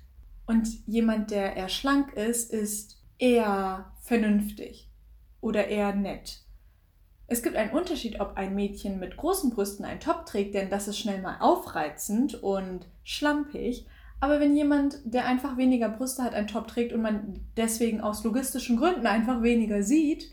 und 0.46 0.68
jemand, 0.86 1.32
der 1.32 1.56
eher 1.56 1.70
schlank 1.70 2.12
ist, 2.16 2.52
ist 2.52 3.02
eher 3.18 3.94
vernünftig 4.02 4.90
oder 5.40 5.70
eher 5.70 5.96
nett. 5.96 6.42
Es 7.28 7.42
gibt 7.42 7.56
einen 7.56 7.72
Unterschied, 7.72 8.20
ob 8.20 8.38
ein 8.38 8.54
Mädchen 8.54 9.00
mit 9.00 9.18
großen 9.18 9.50
Brüsten 9.50 9.84
einen 9.86 10.00
Top 10.00 10.26
trägt, 10.26 10.54
denn 10.54 10.70
das 10.70 10.88
ist 10.88 11.00
schnell 11.00 11.22
mal 11.22 11.38
aufreizend 11.40 12.42
und 12.44 12.86
schlampig. 13.04 13.88
Aber 14.20 14.40
wenn 14.40 14.56
jemand, 14.56 15.00
der 15.04 15.26
einfach 15.26 15.58
weniger 15.58 15.90
Brüste 15.90 16.24
hat, 16.24 16.34
einen 16.34 16.48
Top 16.48 16.68
trägt 16.68 16.94
und 16.94 17.02
man 17.02 17.40
deswegen 17.58 18.02
aus 18.02 18.24
logistischen 18.24 18.78
Gründen 18.78 19.08
einfach 19.08 19.42
weniger 19.42 19.84
sieht, 19.84 20.32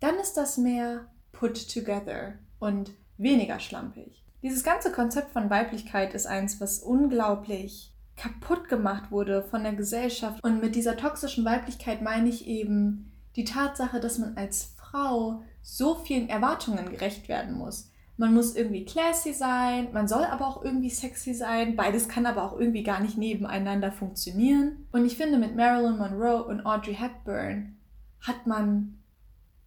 dann 0.00 0.16
ist 0.16 0.36
das 0.36 0.58
mehr 0.58 1.06
put 1.32 1.72
together 1.72 2.34
und 2.58 2.92
weniger 3.16 3.60
schlampig. 3.60 4.22
Dieses 4.42 4.62
ganze 4.62 4.92
Konzept 4.92 5.32
von 5.32 5.50
Weiblichkeit 5.50 6.14
ist 6.14 6.26
eins, 6.26 6.60
was 6.60 6.80
unglaublich 6.80 7.92
kaputt 8.16 8.68
gemacht 8.68 9.10
wurde 9.10 9.42
von 9.42 9.62
der 9.62 9.72
Gesellschaft. 9.72 10.42
Und 10.44 10.60
mit 10.60 10.74
dieser 10.74 10.96
toxischen 10.96 11.44
Weiblichkeit 11.44 12.02
meine 12.02 12.28
ich 12.28 12.46
eben 12.46 13.10
die 13.36 13.44
Tatsache, 13.44 14.00
dass 14.00 14.18
man 14.18 14.36
als 14.36 14.73
Frau 14.94 15.42
so 15.60 15.96
vielen 15.96 16.28
Erwartungen 16.28 16.88
gerecht 16.88 17.28
werden 17.28 17.58
muss. 17.58 17.90
Man 18.16 18.32
muss 18.32 18.54
irgendwie 18.54 18.84
classy 18.84 19.32
sein, 19.32 19.88
man 19.92 20.06
soll 20.06 20.24
aber 20.24 20.46
auch 20.46 20.62
irgendwie 20.62 20.90
sexy 20.90 21.34
sein. 21.34 21.74
Beides 21.74 22.08
kann 22.08 22.26
aber 22.26 22.44
auch 22.44 22.56
irgendwie 22.56 22.84
gar 22.84 23.00
nicht 23.00 23.18
nebeneinander 23.18 23.90
funktionieren. 23.90 24.86
Und 24.92 25.04
ich 25.04 25.16
finde, 25.16 25.38
mit 25.38 25.56
Marilyn 25.56 25.98
Monroe 25.98 26.44
und 26.44 26.64
Audrey 26.64 26.94
Hepburn 26.94 27.76
hat 28.20 28.46
man 28.46 29.00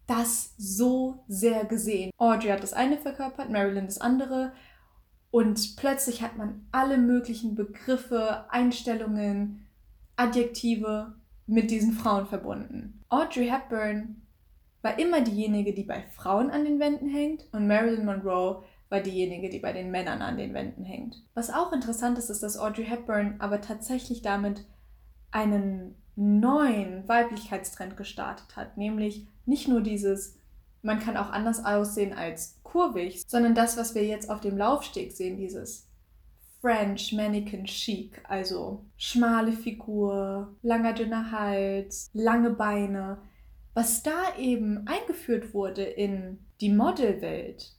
das 0.06 0.54
so 0.56 1.24
sehr 1.28 1.66
gesehen. 1.66 2.10
Audrey 2.16 2.48
hat 2.48 2.62
das 2.62 2.72
eine 2.72 2.96
verkörpert, 2.96 3.50
Marilyn 3.50 3.84
das 3.84 4.00
andere. 4.00 4.52
Und 5.30 5.76
plötzlich 5.76 6.22
hat 6.22 6.38
man 6.38 6.66
alle 6.72 6.96
möglichen 6.96 7.54
Begriffe, 7.54 8.46
Einstellungen, 8.48 9.66
Adjektive 10.16 11.16
mit 11.46 11.70
diesen 11.70 11.92
Frauen 11.92 12.26
verbunden. 12.26 13.04
Audrey 13.10 13.48
Hepburn 13.48 14.22
war 14.82 14.98
immer 14.98 15.20
diejenige, 15.20 15.74
die 15.74 15.84
bei 15.84 16.02
Frauen 16.14 16.50
an 16.50 16.64
den 16.64 16.78
Wänden 16.78 17.08
hängt 17.08 17.46
und 17.52 17.66
Marilyn 17.66 18.04
Monroe 18.04 18.62
war 18.88 19.00
diejenige, 19.00 19.50
die 19.50 19.58
bei 19.58 19.72
den 19.72 19.90
Männern 19.90 20.22
an 20.22 20.38
den 20.38 20.54
Wänden 20.54 20.84
hängt. 20.84 21.22
Was 21.34 21.52
auch 21.52 21.72
interessant 21.72 22.18
ist, 22.18 22.30
ist, 22.30 22.42
dass 22.42 22.56
Audrey 22.56 22.86
Hepburn 22.86 23.36
aber 23.38 23.60
tatsächlich 23.60 24.22
damit 24.22 24.64
einen 25.30 25.94
neuen 26.16 27.06
Weiblichkeitstrend 27.06 27.96
gestartet 27.96 28.56
hat, 28.56 28.76
nämlich 28.76 29.26
nicht 29.46 29.68
nur 29.68 29.82
dieses, 29.82 30.38
man 30.82 31.00
kann 31.00 31.16
auch 31.16 31.30
anders 31.30 31.64
aussehen 31.64 32.12
als 32.12 32.58
kurvig, 32.62 33.22
sondern 33.26 33.54
das, 33.54 33.76
was 33.76 33.94
wir 33.94 34.04
jetzt 34.04 34.30
auf 34.30 34.40
dem 34.40 34.56
Laufsteg 34.56 35.12
sehen, 35.12 35.36
dieses 35.36 35.86
French 36.60 37.12
Mannequin 37.12 37.66
Chic, 37.66 38.20
also 38.24 38.84
schmale 38.96 39.52
Figur, 39.52 40.56
langer 40.62 40.92
dünner 40.92 41.30
Hals, 41.30 42.10
lange 42.12 42.50
Beine, 42.50 43.18
was 43.78 44.02
da 44.02 44.36
eben 44.36 44.88
eingeführt 44.88 45.54
wurde 45.54 45.84
in 45.84 46.40
die 46.60 46.72
Modelwelt, 46.72 47.76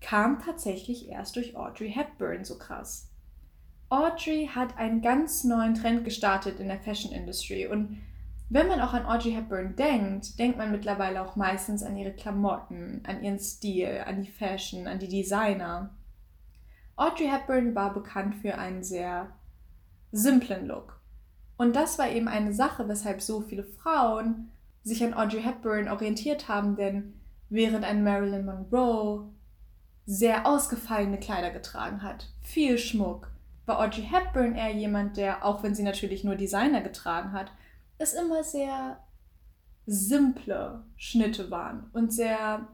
kam 0.00 0.40
tatsächlich 0.40 1.08
erst 1.08 1.36
durch 1.36 1.56
Audrey 1.56 1.92
Hepburn 1.92 2.44
so 2.44 2.58
krass. 2.58 3.12
Audrey 3.90 4.50
hat 4.52 4.76
einen 4.76 5.02
ganz 5.02 5.44
neuen 5.44 5.76
Trend 5.76 6.04
gestartet 6.04 6.58
in 6.58 6.66
der 6.66 6.80
Fashion 6.80 7.12
Industry 7.12 7.68
und 7.68 8.00
wenn 8.48 8.66
man 8.66 8.80
auch 8.80 8.92
an 8.92 9.06
Audrey 9.06 9.30
Hepburn 9.30 9.76
denkt, 9.76 10.36
denkt 10.40 10.58
man 10.58 10.72
mittlerweile 10.72 11.22
auch 11.22 11.36
meistens 11.36 11.84
an 11.84 11.96
ihre 11.96 12.12
Klamotten, 12.12 13.00
an 13.06 13.22
ihren 13.22 13.38
Stil, 13.38 14.02
an 14.04 14.22
die 14.22 14.32
Fashion, 14.32 14.88
an 14.88 14.98
die 14.98 15.06
Designer. 15.06 15.94
Audrey 16.96 17.28
Hepburn 17.28 17.76
war 17.76 17.94
bekannt 17.94 18.34
für 18.34 18.58
einen 18.58 18.82
sehr 18.82 19.30
simplen 20.10 20.66
Look. 20.66 21.00
Und 21.56 21.76
das 21.76 22.00
war 22.00 22.10
eben 22.10 22.26
eine 22.26 22.52
Sache, 22.52 22.88
weshalb 22.88 23.22
so 23.22 23.42
viele 23.42 23.62
Frauen 23.62 24.50
sich 24.82 25.02
an 25.04 25.14
Audrey 25.14 25.42
Hepburn 25.42 25.88
orientiert 25.88 26.48
haben, 26.48 26.76
denn 26.76 27.14
während 27.48 27.84
ein 27.84 28.02
Marilyn 28.04 28.46
Monroe 28.46 29.28
sehr 30.06 30.46
ausgefallene 30.46 31.18
Kleider 31.18 31.50
getragen 31.50 32.02
hat, 32.02 32.28
viel 32.40 32.78
Schmuck, 32.78 33.30
war 33.66 33.78
Audrey 33.78 34.02
Hepburn 34.02 34.54
eher 34.54 34.74
jemand, 34.74 35.16
der, 35.16 35.44
auch 35.44 35.62
wenn 35.62 35.74
sie 35.74 35.82
natürlich 35.82 36.24
nur 36.24 36.34
Designer 36.34 36.80
getragen 36.80 37.32
hat, 37.32 37.52
es 37.98 38.14
immer 38.14 38.42
sehr 38.42 38.98
simple 39.86 40.82
Schnitte 40.96 41.50
waren 41.50 41.90
und 41.92 42.12
sehr 42.12 42.68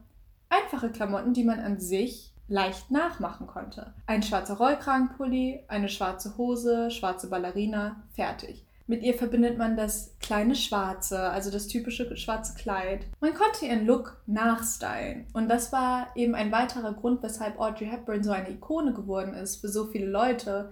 einfache 0.49 0.89
Klamotten, 0.89 1.33
die 1.33 1.43
man 1.43 1.59
an 1.59 1.79
sich 1.79 2.33
leicht 2.47 2.91
nachmachen 2.91 3.47
konnte. 3.47 3.93
Ein 4.05 4.23
schwarzer 4.23 4.55
Rollkragenpulli, 4.57 5.65
eine 5.67 5.89
schwarze 5.89 6.37
Hose, 6.37 6.91
schwarze 6.91 7.29
Ballerina, 7.29 8.03
fertig. 8.13 8.66
Mit 8.89 9.03
ihr 9.03 9.15
verbindet 9.15 9.57
man 9.57 9.75
das 9.75 10.15
kleine 10.21 10.55
Schwarze, 10.55 11.19
also 11.19 11.51
das 11.51 11.67
typische 11.67 12.15
schwarze 12.15 12.55
Kleid. 12.55 13.05
Man 13.19 13.33
konnte 13.33 13.65
ihren 13.65 13.85
Look 13.85 14.21
nachstylen. 14.27 15.27
Und 15.33 15.49
das 15.49 15.73
war 15.73 16.07
eben 16.15 16.35
ein 16.35 16.53
weiterer 16.53 16.93
Grund, 16.93 17.21
weshalb 17.21 17.59
Audrey 17.59 17.87
Hepburn 17.87 18.23
so 18.23 18.31
eine 18.31 18.49
Ikone 18.49 18.93
geworden 18.93 19.33
ist 19.33 19.57
für 19.57 19.67
so 19.67 19.87
viele 19.87 20.07
Leute. 20.07 20.71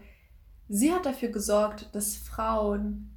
Sie 0.70 0.94
hat 0.94 1.06
dafür 1.06 1.28
gesorgt, 1.30 1.90
dass 1.94 2.16
Frauen 2.16 3.12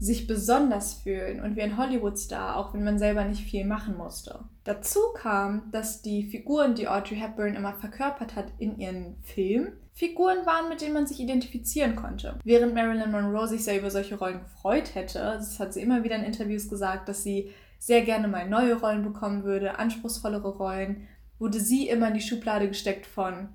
sich 0.00 0.26
besonders 0.26 0.94
fühlen 0.94 1.40
und 1.40 1.54
wie 1.54 1.62
ein 1.62 1.76
Hollywood-Star, 1.76 2.56
auch 2.56 2.74
wenn 2.74 2.82
man 2.82 2.98
selber 2.98 3.24
nicht 3.24 3.44
viel 3.44 3.64
machen 3.64 3.96
musste. 3.96 4.40
Dazu 4.64 5.00
kam, 5.14 5.70
dass 5.72 6.02
die 6.02 6.24
Figuren, 6.24 6.74
die 6.74 6.88
Audrey 6.88 7.16
Hepburn 7.16 7.54
immer 7.54 7.74
verkörpert 7.74 8.36
hat 8.36 8.52
in 8.58 8.78
ihren 8.78 9.16
Filmen, 9.22 9.72
Figuren 9.94 10.46
waren, 10.46 10.68
mit 10.68 10.80
denen 10.80 10.94
man 10.94 11.06
sich 11.06 11.20
identifizieren 11.20 11.96
konnte. 11.96 12.38
Während 12.44 12.74
Marilyn 12.74 13.10
Monroe 13.10 13.46
sich 13.46 13.64
sehr 13.64 13.78
über 13.78 13.90
solche 13.90 14.16
Rollen 14.16 14.40
gefreut 14.40 14.94
hätte, 14.94 15.18
das 15.18 15.60
hat 15.60 15.74
sie 15.74 15.82
immer 15.82 16.02
wieder 16.02 16.16
in 16.16 16.24
Interviews 16.24 16.68
gesagt, 16.68 17.08
dass 17.08 17.22
sie 17.22 17.52
sehr 17.78 18.02
gerne 18.02 18.28
mal 18.28 18.48
neue 18.48 18.80
Rollen 18.80 19.02
bekommen 19.02 19.44
würde, 19.44 19.78
anspruchsvollere 19.78 20.56
Rollen, 20.56 21.08
wurde 21.38 21.60
sie 21.60 21.88
immer 21.88 22.08
in 22.08 22.14
die 22.14 22.20
Schublade 22.20 22.68
gesteckt 22.68 23.06
von 23.06 23.48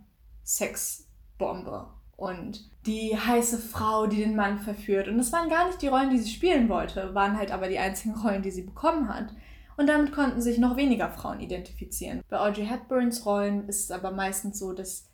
Sexbombe 0.43 1.87
und 2.17 2.69
die 2.85 3.17
heiße 3.17 3.57
Frau, 3.57 4.07
die 4.07 4.17
den 4.17 4.35
Mann 4.35 4.59
verführt. 4.59 5.07
Und 5.07 5.17
das 5.17 5.31
waren 5.31 5.49
gar 5.49 5.67
nicht 5.67 5.81
die 5.81 5.87
Rollen, 5.87 6.09
die 6.09 6.17
sie 6.17 6.29
spielen 6.29 6.67
wollte, 6.67 7.15
waren 7.15 7.37
halt 7.37 7.51
aber 7.51 7.69
die 7.69 7.79
einzigen 7.79 8.15
Rollen, 8.15 8.41
die 8.41 8.51
sie 8.51 8.63
bekommen 8.63 9.07
hat. 9.07 9.29
Und 9.77 9.87
damit 9.87 10.11
konnten 10.11 10.41
sich 10.41 10.57
noch 10.57 10.75
weniger 10.75 11.09
Frauen 11.09 11.39
identifizieren. 11.39 12.21
Bei 12.29 12.39
Audrey 12.39 12.65
Hepburns 12.65 13.25
Rollen 13.25 13.69
ist 13.69 13.85
es 13.85 13.91
aber 13.91 14.11
meistens 14.11 14.57
so, 14.57 14.73
dass 14.73 15.07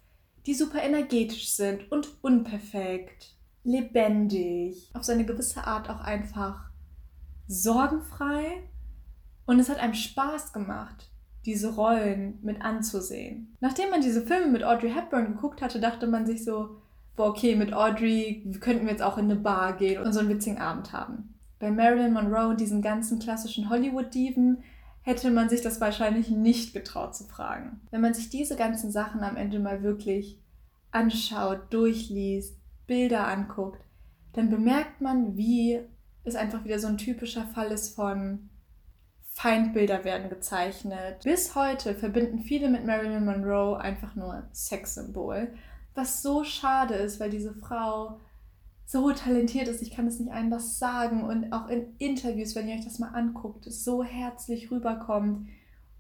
die 0.46 0.54
super 0.54 0.82
energetisch 0.82 1.52
sind 1.52 1.92
und 1.92 2.08
unperfekt, 2.22 3.36
lebendig, 3.64 4.90
auf 4.94 5.04
seine 5.04 5.26
gewisse 5.26 5.68
Art 5.68 5.90
auch 5.90 6.00
einfach 6.00 6.70
sorgenfrei. 7.48 8.64
Und 9.46 9.60
es 9.60 9.70
hat 9.70 9.80
einem 9.80 9.94
Spaß 9.94 10.54
gemacht, 10.54 11.10
diese 11.46 11.76
Rollen 11.76 12.40
mit 12.42 12.62
anzusehen. 12.62 13.56
Nachdem 13.60 13.90
man 13.90 14.02
diese 14.02 14.26
Filme 14.26 14.48
mit 14.48 14.64
Audrey 14.64 14.92
Hepburn 14.92 15.34
geguckt 15.34 15.62
hatte, 15.62 15.82
dachte 15.82 16.08
man 16.08 16.26
sich 16.26 16.46
so, 16.46 16.78
boah, 17.18 17.28
okay, 17.28 17.56
mit 17.56 17.74
Audrey 17.74 18.50
könnten 18.62 18.86
wir 18.86 18.92
jetzt 18.92 19.04
auch 19.04 19.18
in 19.18 19.26
eine 19.26 19.36
Bar 19.36 19.74
gehen 19.74 20.02
und 20.02 20.14
so 20.14 20.22
einen 20.22 20.30
witzigen 20.30 20.60
Abend 20.60 20.94
haben. 20.94 21.34
Bei 21.64 21.72
Marilyn 21.72 22.12
Monroe 22.12 22.50
und 22.50 22.60
diesen 22.60 22.82
ganzen 22.82 23.20
klassischen 23.20 23.70
Hollywood-Diven 23.70 24.66
hätte 25.02 25.32
man 25.32 25.48
sich 25.48 25.62
das 25.62 25.80
wahrscheinlich 25.80 26.30
nicht 26.30 26.74
getraut 26.74 27.16
zu 27.16 27.24
fragen. 27.24 27.80
Wenn 27.90 28.02
man 28.02 28.14
sich 28.14 28.30
diese 28.30 28.58
ganzen 28.58 28.92
Sachen 28.92 29.24
am 29.24 29.38
Ende 29.38 29.60
mal 29.60 29.82
wirklich 29.82 30.42
anschaut, 30.92 31.74
durchliest, 31.74 32.58
Bilder 32.86 33.30
anguckt, 33.30 33.80
dann 34.34 34.50
bemerkt 34.50 35.00
man, 35.00 35.38
wie 35.38 35.80
es 36.26 36.36
einfach 36.36 36.66
wieder 36.66 36.80
so 36.80 36.88
ein 36.88 36.98
typischer 36.98 37.46
Fall 37.46 37.72
ist 37.72 37.96
von 37.96 38.50
Feindbilder 39.30 40.04
werden 40.04 40.30
gezeichnet. 40.30 41.24
Bis 41.24 41.56
heute 41.56 41.96
verbinden 41.96 42.40
viele 42.40 42.68
mit 42.68 42.86
Marilyn 42.86 43.24
Monroe 43.24 43.80
einfach 43.80 44.16
nur 44.16 44.50
Sexsymbol 44.52 45.54
was 45.96 46.22
so 46.22 46.44
schade 46.44 46.96
ist, 46.96 47.20
weil 47.20 47.30
diese 47.30 47.54
Frau 47.54 48.20
so 48.86 49.12
talentiert 49.12 49.68
ist. 49.68 49.82
Ich 49.82 49.92
kann 49.92 50.08
es 50.08 50.20
nicht 50.20 50.32
anders 50.32 50.80
sagen. 50.80 51.24
Und 51.24 51.52
auch 51.52 51.68
in 51.68 51.96
Interviews, 51.98 52.56
wenn 52.56 52.68
ihr 52.68 52.76
euch 52.76 52.84
das 52.84 53.00
mal 53.00 53.10
anguckt, 53.10 53.66
so 53.66 54.04
herzlich 54.04 54.72
rüberkommt. 54.72 55.48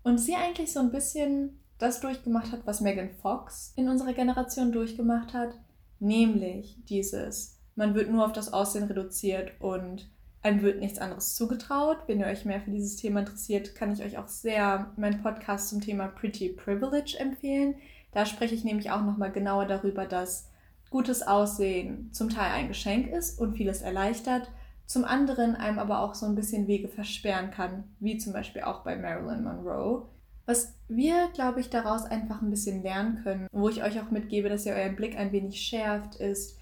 Und 0.03 0.17
sie 0.17 0.35
eigentlich 0.35 0.71
so 0.71 0.79
ein 0.79 0.91
bisschen 0.91 1.59
das 1.77 1.99
durchgemacht 1.99 2.51
hat, 2.51 2.65
was 2.65 2.81
Megan 2.81 3.09
Fox 3.09 3.73
in 3.75 3.89
unserer 3.89 4.13
Generation 4.13 4.71
durchgemacht 4.71 5.33
hat, 5.33 5.59
nämlich 5.99 6.77
dieses, 6.87 7.59
man 7.75 7.95
wird 7.95 8.09
nur 8.09 8.25
auf 8.25 8.31
das 8.31 8.53
Aussehen 8.53 8.83
reduziert 8.83 9.51
und 9.59 10.09
einem 10.41 10.61
wird 10.61 10.79
nichts 10.79 10.99
anderes 10.99 11.35
zugetraut. 11.35 11.97
Wenn 12.07 12.19
ihr 12.19 12.27
euch 12.27 12.45
mehr 12.45 12.61
für 12.61 12.71
dieses 12.71 12.97
Thema 12.97 13.21
interessiert, 13.21 13.75
kann 13.75 13.93
ich 13.93 14.03
euch 14.03 14.17
auch 14.17 14.27
sehr 14.27 14.91
meinen 14.97 15.21
Podcast 15.21 15.69
zum 15.69 15.81
Thema 15.81 16.07
Pretty 16.07 16.49
Privilege 16.49 17.17
empfehlen. 17.17 17.75
Da 18.11 18.25
spreche 18.25 18.53
ich 18.53 18.63
nämlich 18.63 18.91
auch 18.91 19.03
nochmal 19.03 19.31
genauer 19.31 19.65
darüber, 19.65 20.05
dass 20.05 20.49
gutes 20.93 21.23
Aussehen 21.23 22.13
zum 22.13 22.29
Teil 22.29 22.51
ein 22.51 22.67
Geschenk 22.67 23.07
ist 23.07 23.39
und 23.39 23.57
vieles 23.57 23.81
erleichtert, 23.81 24.51
zum 24.85 25.05
anderen 25.05 25.55
einem 25.55 25.79
aber 25.79 26.01
auch 26.01 26.13
so 26.13 26.27
ein 26.27 26.35
bisschen 26.35 26.67
Wege 26.67 26.87
versperren 26.87 27.49
kann, 27.49 27.85
wie 27.99 28.19
zum 28.19 28.31
Beispiel 28.31 28.61
auch 28.61 28.83
bei 28.83 28.95
Marilyn 28.95 29.43
Monroe. 29.43 30.07
Was 30.45 30.75
wir, 30.87 31.29
glaube 31.33 31.61
ich, 31.61 31.71
daraus 31.71 32.05
einfach 32.05 32.43
ein 32.43 32.51
bisschen 32.51 32.83
lernen 32.83 33.23
können, 33.23 33.47
wo 33.51 33.69
ich 33.69 33.81
euch 33.81 33.99
auch 33.99 34.11
mitgebe, 34.11 34.49
dass 34.49 34.67
ihr 34.67 34.73
euren 34.75 34.95
Blick 34.95 35.17
ein 35.17 35.31
wenig 35.31 35.59
schärft, 35.61 36.15
ist, 36.15 36.59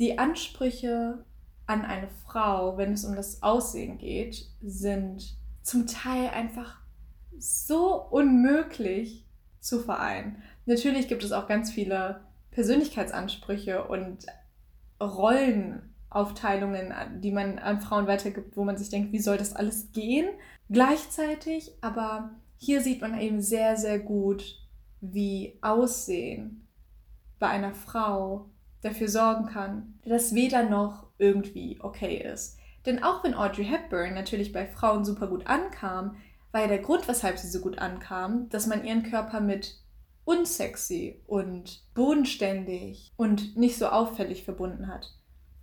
die 0.00 0.18
Ansprüche 0.18 1.24
an 1.66 1.82
eine 1.82 2.08
Frau, 2.26 2.76
wenn 2.78 2.94
es 2.94 3.04
um 3.04 3.14
das 3.14 3.44
Aussehen 3.44 3.98
geht, 3.98 4.44
sind 4.60 5.36
zum 5.62 5.86
Teil 5.86 6.30
einfach 6.30 6.80
so 7.38 7.94
unmöglich 8.10 9.24
zu 9.60 9.78
vereinen. 9.78 10.42
Natürlich 10.64 11.06
gibt 11.06 11.22
es 11.22 11.30
auch 11.30 11.46
ganz 11.46 11.70
viele 11.70 12.25
Persönlichkeitsansprüche 12.56 13.84
und 13.84 14.26
Rollenaufteilungen, 14.98 16.94
die 17.20 17.30
man 17.30 17.58
an 17.58 17.82
Frauen 17.82 18.06
weitergibt, 18.06 18.56
wo 18.56 18.64
man 18.64 18.78
sich 18.78 18.88
denkt, 18.88 19.12
wie 19.12 19.18
soll 19.18 19.36
das 19.36 19.54
alles 19.54 19.92
gehen? 19.92 20.26
Gleichzeitig, 20.70 21.72
aber 21.82 22.30
hier 22.56 22.80
sieht 22.80 23.02
man 23.02 23.20
eben 23.20 23.42
sehr, 23.42 23.76
sehr 23.76 23.98
gut, 23.98 24.58
wie 25.02 25.58
Aussehen 25.60 26.66
bei 27.38 27.48
einer 27.48 27.74
Frau 27.74 28.48
dafür 28.80 29.10
sorgen 29.10 29.44
kann, 29.44 29.98
dass 30.06 30.34
weder 30.34 30.62
noch 30.62 31.08
irgendwie 31.18 31.78
okay 31.82 32.16
ist. 32.16 32.56
Denn 32.86 33.02
auch 33.02 33.22
wenn 33.22 33.34
Audrey 33.34 33.66
Hepburn 33.66 34.14
natürlich 34.14 34.54
bei 34.54 34.66
Frauen 34.66 35.04
super 35.04 35.26
gut 35.26 35.46
ankam, 35.46 36.16
war 36.52 36.62
ja 36.62 36.68
der 36.68 36.78
Grund, 36.78 37.06
weshalb 37.06 37.36
sie 37.36 37.48
so 37.48 37.60
gut 37.60 37.80
ankam, 37.80 38.48
dass 38.48 38.66
man 38.66 38.82
ihren 38.82 39.02
Körper 39.02 39.42
mit 39.42 39.74
unsexy 40.26 41.22
und 41.26 41.82
bodenständig 41.94 43.12
und 43.16 43.56
nicht 43.56 43.78
so 43.78 43.86
auffällig 43.86 44.42
verbunden 44.42 44.88
hat. 44.88 45.14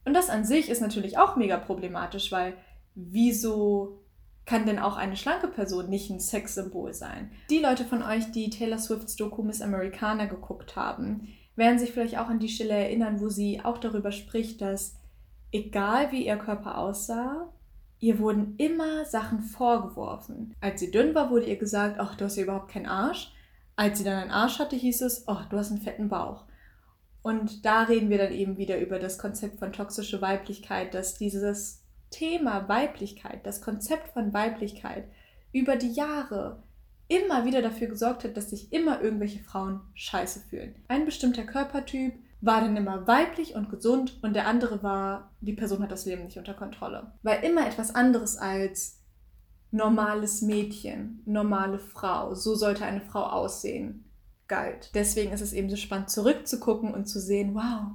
Und 0.06 0.14
das 0.14 0.30
an 0.30 0.46
sich 0.46 0.70
ist 0.70 0.82
natürlich 0.82 1.18
auch 1.18 1.36
mega 1.36 1.58
problematisch, 1.58 2.32
weil 2.32 2.56
wieso 2.96 4.00
kann 4.46 4.66
denn 4.66 4.80
auch 4.80 4.96
eine 4.96 5.18
schlanke 5.18 5.48
Person 5.48 5.90
nicht 5.90 6.10
ein 6.10 6.20
Sexsymbol 6.20 6.94
sein? 6.94 7.32
Die 7.50 7.60
Leute 7.60 7.84
von 7.84 8.02
euch, 8.02 8.32
die 8.32 8.50
Taylor 8.50 8.78
Swifts 8.78 9.16
Doku 9.18 9.44
Miss 9.44 9.62
Americana 9.62 10.26
geguckt 10.26 10.76
haben, 10.78 11.28
werden 11.56 11.78
sich 11.78 11.92
vielleicht 11.92 12.18
auch 12.18 12.30
an 12.30 12.40
die 12.40 12.50
Stelle 12.50 12.74
erinnern, 12.74 13.20
wo 13.20 13.30
sie 13.30 13.62
auch 13.64 13.78
darüber 13.78 14.12
spricht, 14.12 14.62
dass 14.62 14.96
egal 15.52 16.12
wie 16.12 16.26
ihr 16.26 16.38
Körper 16.38 16.78
aussah, 16.78 17.50
ihr 18.00 18.20
wurden 18.20 18.56
immer 18.58 19.04
Sachen 19.06 19.42
vorgeworfen. 19.42 20.56
Als 20.62 20.80
sie 20.80 20.92
dünn 20.92 21.14
war, 21.16 21.30
wurde 21.32 21.46
ihr 21.46 21.58
gesagt, 21.58 22.00
ach, 22.00 22.16
du 22.16 22.26
hast 22.26 22.38
ja 22.38 22.44
überhaupt 22.44 22.72
keinen 22.72 22.88
Arsch. 22.88 23.33
Als 23.76 23.98
sie 23.98 24.04
dann 24.04 24.22
einen 24.22 24.32
Arsch 24.32 24.60
hatte, 24.60 24.76
hieß 24.76 25.02
es, 25.02 25.28
ach, 25.28 25.48
du 25.50 25.58
hast 25.58 25.72
einen 25.72 25.82
fetten 25.82 26.10
Bauch. 26.10 26.46
Und 27.22 27.66
da 27.66 27.84
reden 27.84 28.10
wir 28.10 28.18
dann 28.18 28.34
eben 28.34 28.58
wieder 28.58 28.80
über 28.80 29.00
das 29.00 29.18
Konzept 29.18 29.60
von 29.60 29.72
toxischer 29.72 30.22
Weiblichkeit, 30.22 30.94
dass 30.94 31.18
dieses 31.18 31.82
Thema 32.10 32.68
Weiblichkeit, 32.68 33.46
das 33.46 33.62
Konzept 33.62 34.10
von 34.10 34.34
Weiblichkeit 34.34 35.06
über 35.52 35.76
die 35.78 35.92
Jahre 35.92 36.62
immer 37.08 37.46
wieder 37.46 37.62
dafür 37.62 37.88
gesorgt 37.88 38.24
hat, 38.24 38.38
dass 38.38 38.50
sich 38.50 38.72
immer 38.72 39.02
irgendwelche 39.02 39.44
Frauen 39.44 39.82
scheiße 39.94 40.42
fühlen. 40.50 40.76
Ein 40.88 41.06
bestimmter 41.06 41.44
Körpertyp 41.44 42.14
war 42.42 42.62
dann 42.62 42.76
immer 42.76 43.08
weiblich 43.08 43.56
und 43.56 43.70
gesund 43.70 44.20
und 44.22 44.34
der 44.34 44.48
andere 44.48 44.84
war, 44.84 45.32
die 45.42 45.54
Person 45.54 45.82
hat 45.82 45.92
das 45.92 46.06
Leben 46.06 46.26
nicht 46.26 46.38
unter 46.38 46.54
Kontrolle. 46.54 47.14
Weil 47.24 47.44
immer 47.44 47.66
etwas 47.66 47.96
anderes 47.96 48.38
als 48.38 49.00
normales 49.74 50.44
Mädchen, 50.44 51.24
normale 51.26 51.80
Frau, 51.80 52.36
so 52.36 52.54
sollte 52.54 52.86
eine 52.86 53.02
Frau 53.02 53.24
aussehen, 53.24 54.06
galt. 54.48 54.92
Deswegen 54.94 55.34
ist 55.34 55.42
es 55.42 55.52
eben 55.52 55.70
so 55.70 55.76
spannend 55.76 56.12
zurückzugucken 56.12 56.94
und 56.94 57.08
zu 57.08 57.20
sehen, 57.20 57.56
wow, 57.56 57.88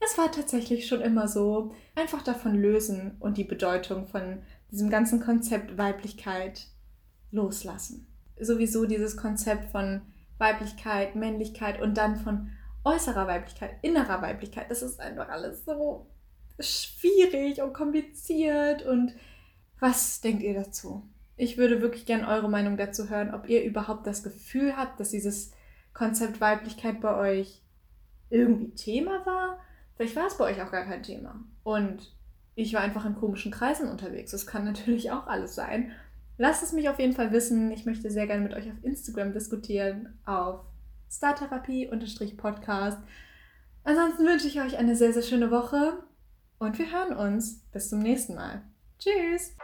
es 0.00 0.18
war 0.18 0.32
tatsächlich 0.32 0.88
schon 0.88 1.00
immer 1.00 1.28
so, 1.28 1.72
einfach 1.94 2.22
davon 2.22 2.56
lösen 2.56 3.16
und 3.20 3.38
die 3.38 3.44
Bedeutung 3.44 4.08
von 4.08 4.42
diesem 4.72 4.90
ganzen 4.90 5.20
Konzept 5.20 5.78
Weiblichkeit 5.78 6.66
loslassen. 7.30 8.08
Sowieso 8.40 8.84
dieses 8.84 9.16
Konzept 9.16 9.70
von 9.70 10.02
Weiblichkeit, 10.38 11.14
Männlichkeit 11.14 11.80
und 11.80 11.96
dann 11.96 12.16
von 12.16 12.50
äußerer 12.82 13.28
Weiblichkeit, 13.28 13.76
innerer 13.82 14.20
Weiblichkeit, 14.20 14.68
das 14.68 14.82
ist 14.82 14.98
einfach 14.98 15.28
alles 15.28 15.64
so 15.64 16.08
schwierig 16.58 17.62
und 17.62 17.72
kompliziert 17.72 18.84
und 18.84 19.14
was 19.84 20.20
denkt 20.20 20.42
ihr 20.42 20.54
dazu? 20.54 21.02
Ich 21.36 21.58
würde 21.58 21.82
wirklich 21.82 22.06
gerne 22.06 22.28
eure 22.28 22.48
Meinung 22.48 22.76
dazu 22.76 23.08
hören, 23.10 23.34
ob 23.34 23.48
ihr 23.48 23.64
überhaupt 23.64 24.06
das 24.06 24.22
Gefühl 24.22 24.76
habt, 24.76 25.00
dass 25.00 25.10
dieses 25.10 25.52
Konzept 25.92 26.40
Weiblichkeit 26.40 27.00
bei 27.00 27.16
euch 27.16 27.60
irgendwie 28.30 28.70
Thema 28.74 29.24
war 29.26 29.58
Vielleicht 29.96 30.16
war 30.16 30.26
es 30.26 30.36
bei 30.36 30.44
euch 30.44 30.60
auch 30.62 30.70
gar 30.72 30.84
kein 30.84 31.02
Thema. 31.02 31.40
Und 31.62 32.12
ich 32.54 32.74
war 32.74 32.80
einfach 32.80 33.04
in 33.04 33.14
komischen 33.14 33.52
Kreisen 33.52 33.88
unterwegs. 33.88 34.32
Das 34.32 34.46
kann 34.46 34.64
natürlich 34.70 35.10
auch 35.10 35.26
alles 35.26 35.54
sein. 35.54 35.92
Lasst 36.36 36.62
es 36.62 36.72
mich 36.72 36.88
auf 36.88 36.98
jeden 36.98 37.12
Fall 37.12 37.30
wissen. 37.32 37.70
Ich 37.70 37.86
möchte 37.86 38.10
sehr 38.10 38.26
gerne 38.26 38.42
mit 38.42 38.54
euch 38.54 38.68
auf 38.68 38.82
Instagram 38.82 39.32
diskutieren, 39.32 40.18
auf 40.24 40.60
Startherapie-Podcast. 41.10 42.98
Ansonsten 43.84 44.26
wünsche 44.26 44.48
ich 44.48 44.60
euch 44.60 44.78
eine 44.78 44.96
sehr, 44.96 45.12
sehr 45.12 45.22
schöne 45.22 45.50
Woche 45.50 46.02
und 46.58 46.78
wir 46.78 46.90
hören 46.90 47.16
uns. 47.16 47.60
Bis 47.72 47.90
zum 47.90 48.00
nächsten 48.00 48.34
Mal. 48.34 48.62
Tschüss! 48.98 49.54